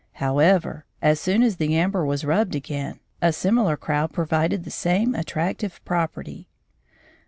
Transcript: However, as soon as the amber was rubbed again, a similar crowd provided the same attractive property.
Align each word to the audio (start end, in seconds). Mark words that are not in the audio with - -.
However, 0.13 0.87
as 0.99 1.19
soon 1.19 1.43
as 1.43 1.57
the 1.57 1.75
amber 1.75 2.03
was 2.03 2.25
rubbed 2.25 2.55
again, 2.55 2.99
a 3.21 3.31
similar 3.31 3.77
crowd 3.77 4.11
provided 4.11 4.63
the 4.63 4.71
same 4.71 5.13
attractive 5.13 5.79
property. 5.85 6.47